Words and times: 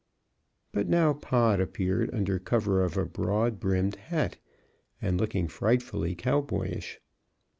But 0.71 0.89
now 0.89 1.13
Pod 1.13 1.61
appeared 1.61 2.11
under 2.11 2.39
cover 2.39 2.83
of 2.83 2.97
a 2.97 3.05
broad 3.05 3.59
brimmed 3.59 3.97
hat, 3.97 4.37
looking 4.99 5.47
frightfully 5.47 6.15
cowboyish. 6.15 6.99